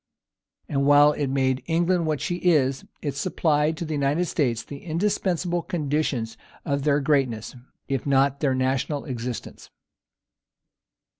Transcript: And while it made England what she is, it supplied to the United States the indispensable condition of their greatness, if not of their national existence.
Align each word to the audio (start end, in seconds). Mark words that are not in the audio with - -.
And 0.67 0.87
while 0.87 1.11
it 1.13 1.27
made 1.27 1.61
England 1.67 2.07
what 2.07 2.21
she 2.21 2.37
is, 2.37 2.85
it 3.03 3.13
supplied 3.15 3.77
to 3.77 3.85
the 3.85 3.93
United 3.93 4.25
States 4.25 4.63
the 4.63 4.79
indispensable 4.83 5.61
condition 5.61 6.25
of 6.65 6.81
their 6.85 6.99
greatness, 7.01 7.55
if 7.87 8.07
not 8.07 8.31
of 8.33 8.39
their 8.39 8.55
national 8.55 9.05
existence. 9.05 9.69